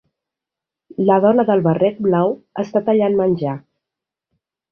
La 1.09 1.17
dona 1.25 1.45
del 1.49 1.61
barret 1.67 2.01
blau 2.07 2.33
està 2.65 2.83
tallant 2.87 3.21
menjar 3.23 3.55